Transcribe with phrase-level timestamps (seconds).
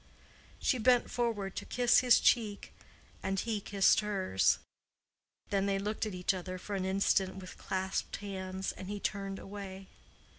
[0.57, 2.73] She bent forward to kiss his cheek,
[3.21, 4.57] and he kissed hers.
[5.51, 9.37] Then they looked at each other for an instant with clasped hands, and he turned
[9.37, 9.85] away.